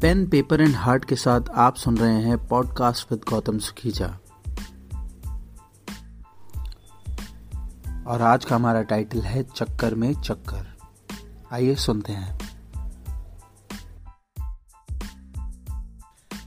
Pen, 0.00 0.26
paper 0.26 0.60
and 0.60 0.74
heart 0.74 1.04
के 1.04 1.16
साथ 1.16 1.40
आप 1.54 1.76
सुन 1.76 1.98
रहे 1.98 2.22
हैं 2.22 2.46
पॉडकास्ट 2.48 3.12
विद 3.12 3.20
गौतम 3.28 3.58
सुखीजा। 3.58 4.06
और 8.06 8.22
आज 8.22 8.44
का 8.44 8.56
हमारा 8.56 8.82
टाइटल 8.82 9.20
है 9.20 9.42
चक्कर 9.42 9.94
में 9.94 10.14
चक्कर। 10.14 10.76
आइए 11.52 11.74
सुनते 11.74 12.12
हैं। 12.12 12.38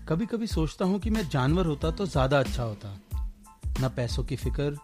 कभी 0.09 0.25
कभी 0.25 0.47
सोचता 0.47 0.85
हूँ 0.85 0.99
कि 0.99 1.09
मैं 1.09 1.29
जानवर 1.29 1.65
होता 1.65 1.91
तो 1.91 2.05
ज़्यादा 2.05 2.39
अच्छा 2.39 2.63
होता। 2.63 2.99
ना 3.79 3.87
पैसों 3.87 4.23
की 4.23 4.35
फ़िक्र, 4.35 4.77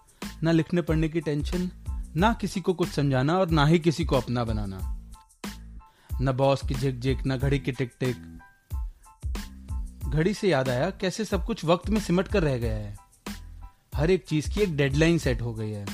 ना 0.43 0.51
लिखने 0.51 0.81
पढ़ने 0.81 1.09
की 1.09 1.21
टेंशन, 1.21 1.71
ना 2.15 2.33
किसी 2.33 2.61
को 2.61 2.73
कुछ 2.73 2.89
समझाना 2.89 3.37
और 3.37 3.49
ना 3.49 3.65
ही 3.65 3.79
किसी 3.79 4.05
को 4.05 4.15
अपना 4.15 4.43
बनाना। 4.43 4.91
न 6.21 6.31
बॉस 6.31 6.61
की 6.67 6.75
झिक 6.75 6.99
झिक 6.99 7.17
न 7.27 7.37
घड़ी 7.37 7.59
की 7.59 7.71
टिक 7.71 7.91
टिक 7.99 8.34
घड़ी 10.15 10.33
से 10.33 10.49
याद 10.49 10.69
आया 10.69 10.89
कैसे 10.89 11.25
सब 11.25 11.45
कुछ 11.45 11.65
वक्त 11.65 11.89
में 11.89 11.99
सिमट 12.01 12.27
कर 12.27 12.43
रह 12.43 12.57
गया 12.57 12.75
है। 12.75 12.97
हर 13.95 14.11
एक 14.11 14.25
चीज़ 14.25 14.49
की 14.49 14.61
एक 14.61 14.75
डेडलाइन 14.77 15.17
सेट 15.17 15.41
हो 15.41 15.53
गई 15.53 15.71
है। 15.71 15.85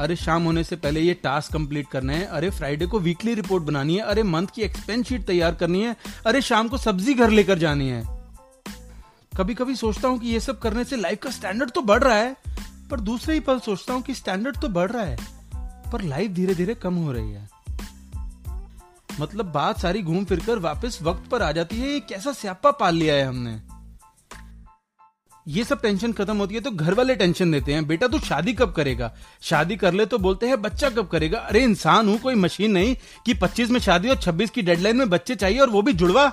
अरे, 0.00 0.16
शाम 0.16 0.42
होने 0.42 0.64
से 0.64 0.76
पहले 0.76 1.00
ये 1.00 1.14
टास्क 1.14 1.52
कंप्लीट 1.52 1.88
करना 1.88 2.12
है। 2.12 2.24
अरे 2.26 2.50
फ्राइडे 2.50 2.86
को 2.86 2.98
वीकली 2.98 3.34
रिपोर्ट 3.34 3.64
बनानी 3.64 3.96
है। 3.96 4.02
अरे 4.02 4.22
मंथ 4.22 4.46
की 4.46 4.62
एक्सपेंस 4.62 5.06
शीट 5.06 5.26
तैयार 5.26 5.54
करनी 5.54 5.82
है। 5.82 5.96
अरे, 6.26 6.40
शाम 6.42 6.68
को 6.68 6.78
सब्ज़ी 6.78 7.14
घर 7.14 7.30
लेकर 7.30 7.58
जानी 7.58 7.88
है। 7.88 8.02
कभी 9.32 9.54
कभी 9.54 9.74
सोचता 9.76 10.08
हूँ 10.08 10.18
कि 10.18 10.28
ये 10.28 10.40
सब 10.40 10.58
करने 10.58 10.84
से 10.84 10.96
लाइफ 10.96 11.18
का 11.22 11.30
स्टैंडर्ड 11.30 11.70
तो 11.70 11.82
बढ़ 11.82 12.02
रहा 12.02 12.16
है, 12.16 12.36
पर 12.90 13.00
दूसरे 13.00 13.34
ही 13.34 13.40
पल 13.40 13.58
सोचता 13.60 13.94
हूँ 13.94 14.02
कि 14.02 14.14
स्टैंडर्ड 14.14 14.60
तो 14.60 14.68
बढ़ 14.68 14.90
रहा 14.90 15.04
है, 15.04 15.16
पर 15.92 16.02
लाइफ 16.02 16.30
धीरे 16.30 16.54
धीरे 16.54 16.74
कम 16.74 16.94
हो 16.94 17.12
रही 17.12 17.32
है। 17.32 17.49
मतलब 19.18 19.52
बात 19.52 19.80
सारी 19.80 20.02
घूम 20.02 20.24
फिर 20.24 20.40
कर 20.40 20.58
वापस 20.58 20.98
वक्त 21.02 21.30
पर 21.30 21.42
आ 21.42 21.52
जाती 21.52 21.76
है। 21.76 21.88
ये 21.88 22.00
कैसा 22.00 22.32
स्यापा 22.32 22.70
पाल 22.70 22.94
लिया 22.94 23.14
है 23.14 23.24
हमने। 23.24 23.60
ये 25.46 25.64
सब 25.64 25.80
टेंशन 25.82 26.12
खत्म 26.12 26.36
होती 26.36 26.54
है 26.54 26.60
तो 26.60 26.70
घर 26.70 26.94
वाले 26.94 27.14
टेंशन 27.16 27.52
देते 27.52 27.74
हैं। 27.74 27.86
बेटा 27.86 28.06
तू 28.08 28.18
शादी 28.18 28.52
कब 28.52 28.72
करेगा? 28.72 29.12
शादी 29.42 29.76
कर 29.76 29.92
ले 29.92 30.06
तो 30.06 30.18
बोलते 30.18 30.48
हैं, 30.48 30.62
बच्चा 30.62 30.90
कब 30.90 31.06
करेगा? 31.06 31.38
अरे 31.38 31.62
इंसान 31.62 32.08
हूँ, 32.08 32.18
कोई 32.18 32.34
मशीन 32.34 32.72
नहीं 32.72 32.96
कि 33.26 33.34
25 33.34 33.70
में 33.70 33.80
शादी 33.80 34.08
और 34.08 34.16
26 34.16 34.50
की 34.50 34.62
डेडलाइन 34.62 34.96
में 34.96 35.10
बच्चे 35.10 35.34
चाहिए 35.34 35.58
और 35.58 35.70
वो 35.70 35.82
भी 35.82 35.92
जुड़वा। 35.92 36.26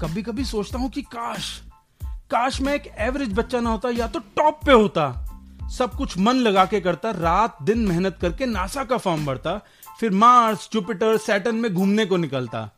कभी 0.00 0.22
कभी 0.22 0.44
सोचता 0.44 0.78
हूँ 0.78 0.90
कि 0.90 1.02
काश 1.02 1.60
काश 2.02 2.60
मैं 2.60 2.74
एक 2.74 2.86
एवरेज 2.98 3.32
बच्चा 3.32 3.60
ना 3.60 3.70
होता 3.70 3.90
या 3.90 4.06
तो 4.06 4.18
टॉप 4.18 4.60
पे 4.66 4.72
होता। 4.72 5.27
सब 5.70 5.94
कुछ 5.94 6.18
मन 6.18 6.32
लगा 6.32 6.64
के 6.64 6.80
करता, 6.80 7.10
रात 7.10 7.58
दिन 7.62 7.78
मेहनत 7.78 8.18
करके 8.22 8.46
नासा 8.46 8.84
का 8.84 8.96
फॉर्म 8.96 9.26
भरता, 9.26 9.60
फिर 10.00 10.10
मार्स 10.10 10.68
जुपिटर 10.72 11.16
सैटन 11.16 11.54
में 11.54 11.74
घूमने 11.74 12.06
को 12.06 12.16
निकलता, 12.16 12.70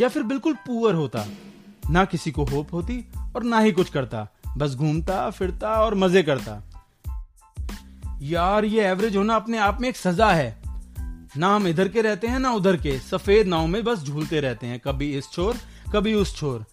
या 0.00 0.08
फिर 0.08 0.22
बिल्कुल 0.22 0.54
पुअर 0.54 0.94
होता। 0.94 1.24
ना 1.90 2.04
किसी 2.04 2.30
को 2.30 2.44
होप 2.44 2.72
होती 2.72 3.04
और 3.36 3.42
ना 3.42 3.58
ही 3.58 3.72
कुछ 3.72 3.90
करता, 3.90 4.28
बस 4.56 4.74
घूमता, 4.74 5.30
फिरता 5.30 5.70
और 5.70 5.94
मज़े 5.94 6.22
करता। 6.22 6.62
यार, 8.22 8.64
ये 8.64 8.84
एवरेज 8.84 9.16
होना 9.16 9.34
अपने 9.34 9.58
आप 9.58 9.80
में 9.80 9.88
एक 9.88 9.96
सजा 9.96 10.30
है। 10.30 10.62
ना 11.36 11.56
हम 11.56 11.66
इधर 11.66 11.88
के 11.88 12.02
रहते 12.02 12.26
हैं, 12.26 12.38
ना 12.38 12.52
उधर 12.52 12.76
के। 12.76 12.98
सफ़ेद 12.98 13.46
नाव 13.46 13.66
में 13.66 13.84
बस 13.84 13.98
झूलते 13.98 14.40
रहते 14.40 14.66
हैं, 14.66 14.80
कभी 14.80 15.18
इस 15.18 15.30
छोर, 15.32 15.56
कभी 15.92 16.14
उस 16.14 16.36
छोर। 16.36 16.64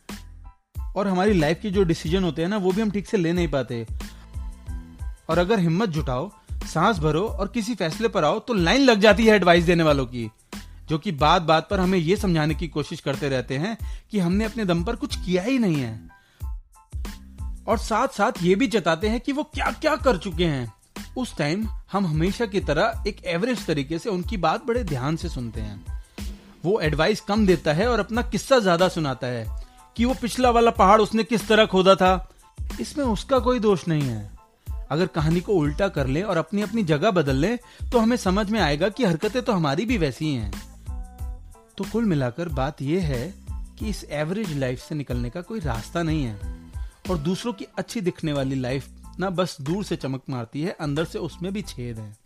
और 0.96 1.08
हमारी 1.08 1.34
लाइफ 1.34 1.60
के 1.62 1.70
जो 1.70 1.84
डिसीज़न 1.84 2.24
होते 2.24 2.42
हैं 2.42 2.50
ना, 2.50 2.58
वो 2.58 2.72
भी 2.72 2.82
हम 2.82 2.92
ठीक 2.92 3.08
से 3.08 3.18
ले 3.18 3.34
नहीं 3.34 3.48
पाते। 3.48 3.88
और 5.30 5.38
अगर 5.38 5.60
हिम्मत 5.60 5.90
जुटाओ, 5.90 6.30
सांस 6.66 7.00
भरो 7.00 7.22
और 7.22 7.48
किसी 7.48 7.76
फैसले 7.76 8.08
पर 8.08 8.24
आओ 8.24 8.40
तो 8.40 8.54
लाइन 8.54 8.82
लग 8.82 9.00
जाती 9.00 9.26
है 9.26 9.36
एडवाइस 9.36 9.64
देने 9.64 9.84
वालों 9.84 10.06
की, 10.06 10.30
जो 10.90 10.98
कि 10.98 11.12
बात 11.12 11.42
बात 11.42 11.68
पर 11.70 11.80
हमें 11.80 11.98
यह 11.98 12.16
समझाने 12.16 12.56
की 12.56 12.68
कोशिश 12.68 13.00
करते 13.00 13.30
रहते 13.30 13.58
हैं 13.58 13.78
कि 14.12 14.20
हमने 14.20 14.46
अपने 14.46 14.66
दम 14.66 14.84
पर 14.84 14.96
कुछ 14.96 15.16
किया 15.16 15.44
ही 15.44 15.58
नहीं 15.60 15.76
है। 15.76 16.10
और 17.68 17.78
साथ 17.78 18.08
साथ 18.08 18.44
ये 18.44 18.56
भी 18.56 18.68
जताते 18.68 19.10
हैं 19.10 19.20
कि 19.20 19.32
वो 19.32 19.44
क्या 19.44 19.72
क्या 19.72 19.96
कर 19.96 20.18
चुके 20.18 20.46
हैं। 20.46 20.74
उस 21.18 21.36
टाइम 21.38 21.68
हम 21.92 22.06
हमेशा 22.06 22.46
की 22.46 22.60
तरह 22.60 23.04
एक 23.08 23.24
एवरेज 23.26 23.66
तरीके 23.66 24.00
से 24.00 24.10
उनकी 24.10 24.38
बात 24.38 24.66
बड़े 24.66 24.84
ध्यान 24.84 25.16
से 25.16 25.30
सुनते 25.30 25.62
हैं। 25.62 26.02
वो 26.66 26.80
एडवाइस 26.82 27.22
कम 27.22 27.46
देता 27.46 27.74
है 27.74 27.88
और 27.88 28.00
अपना 28.00 28.22
किस्सा 28.22 28.60
ज़्यादा 28.60 28.88
सुनाता 28.88 29.28
है 29.28 29.48
कि 29.98 30.06
वो 30.06 30.14
पिछला 30.14 30.50
वाला 30.50 30.72
पहाड़ 30.72 31.02
उसने 31.02 31.24
किस 31.24 31.48
तरह 31.48 31.66
खोदा 31.66 31.96
था। 31.96 32.30
इसमें 32.80 33.06
उसका 33.06 33.40
कोई 33.40 33.60
दोष 33.60 33.88
नहीं 33.88 34.02
है। 34.02 34.33
अगर 34.94 35.08
कहानी 35.08 35.42
को 35.42 35.54
उल्टा 35.54 35.88
कर 35.88 36.08
ले 36.08 36.22
और 36.22 36.38
अपनी 36.38 36.62
अपनी 36.62 36.84
जगह 36.84 37.12
बदल 37.12 37.36
ले 37.36 37.56
तो 37.92 38.00
हमें 38.00 38.18
समझ 38.18 38.50
में 38.50 38.60
आएगा 38.60 38.90
कि 38.90 39.06
हरकतें 39.06 39.42
तो 39.42 39.54
हमारी 39.54 39.86
भी 39.86 39.98
वैसी 39.98 40.26
ही। 40.26 40.34
हैं 40.34 40.52
तो 41.78 41.84
कुल 41.84 42.06
मिलाकर 42.06 42.50
बात 42.50 42.82
यह 42.82 43.04
है 43.04 43.34
कि 43.80 43.90
इस 43.90 44.04
एवरेज 44.04 44.58
लाइफ 44.58 44.80
से 44.80 44.96
निकलने 44.96 45.30
का 45.30 45.42
कोई 45.42 45.60
रास्ता 45.60 46.04
नहीं 46.04 46.24
है। 46.24 46.40
और 47.10 47.18
दूसरों 47.18 47.54
की 47.54 47.66
अच्छी 47.78 48.02
दिखने 48.02 48.34
वाली 48.34 48.56
लाइफ 48.56 48.90
ना 49.20 49.30
बस 49.30 49.58
दूर 49.62 49.84
से 49.84 49.96
चमक 49.96 50.22
मारती 50.30 50.62
है, 50.62 50.72
अंदर 50.72 51.06
से 51.06 51.20
उसमें 51.20 51.54
भी 51.54 51.62
छेद 51.62 52.00
है। 52.00 52.18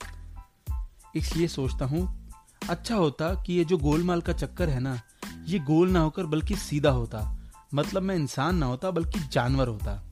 इसलिए 1.16 1.48
सोचता 1.48 1.86
हूँ 1.86 2.30
अच्छा 2.70 2.96
होता 2.96 3.34
कि 3.44 3.54
ये 3.54 3.64
जो 3.66 3.78
गोलमाल 3.78 4.22
का 4.22 4.34
चक्कर 4.34 4.70
है 4.70 4.80
ना, 4.80 5.00
ये 5.46 5.60
गोल 5.60 5.90
ना 5.90 6.00
होकर 6.00 6.26
बल्कि 6.26 6.56
सीधा 6.56 6.90
होता। 6.90 7.38
मतलब 7.74 8.02
मैं 8.02 8.16
इंसान 8.16 8.56
ना 8.56 8.66
होता, 8.66 8.92
बल्कि 8.92 9.20
जानवर 9.20 9.68
होता। 9.68 10.07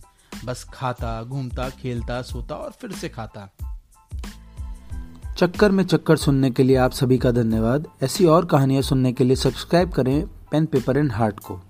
बस 0.45 0.63
खाता, 0.73 1.23
घूमता, 1.23 1.69
खेलता, 1.69 2.21
सोता 2.21 2.55
और 2.55 2.71
फिर 2.71 2.91
से 2.91 3.09
खाता। 3.09 3.51
चक्कर 5.37 5.71
में 5.71 5.83
चक्कर 5.83 6.17
सुनने 6.17 6.51
के 6.51 6.63
लिए 6.63 6.75
आप 6.75 6.91
सभी 6.91 7.17
का 7.17 7.31
धन्यवाद। 7.31 7.87
ऐसी 8.03 8.25
और 8.25 8.45
कहानियाँ 8.45 8.81
सुनने 8.81 9.13
के 9.13 9.23
लिए 9.23 9.35
सब्सक्राइब 9.35 9.91
करें 9.91 10.27
पेन 10.27 10.65
पेपर 10.65 10.97
एंड 10.97 11.11
हार्ट 11.11 11.39
को। 11.39 11.61